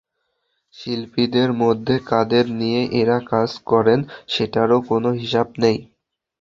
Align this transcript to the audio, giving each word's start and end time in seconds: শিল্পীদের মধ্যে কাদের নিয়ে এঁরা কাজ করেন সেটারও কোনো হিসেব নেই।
শিল্পীদের 0.73 1.49
মধ্যে 1.61 1.95
কাদের 2.09 2.45
নিয়ে 2.59 2.81
এঁরা 2.99 3.17
কাজ 3.31 3.49
করেন 3.67 3.99
সেটারও 4.27 4.77
কোনো 4.89 5.09
হিসেব 5.21 5.47
নেই। 5.63 5.77